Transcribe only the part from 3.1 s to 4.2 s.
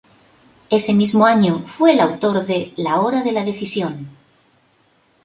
de la Decisión.